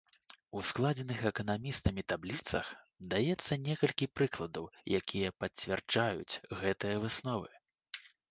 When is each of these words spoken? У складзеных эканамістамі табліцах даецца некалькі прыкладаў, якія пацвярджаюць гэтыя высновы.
У 0.59 0.61
складзеных 0.67 1.19
эканамістамі 1.31 2.01
табліцах 2.13 2.71
даецца 3.11 3.53
некалькі 3.67 4.09
прыкладаў, 4.19 4.65
якія 5.01 5.29
пацвярджаюць 5.45 6.39
гэтыя 6.65 6.95
высновы. 7.07 7.49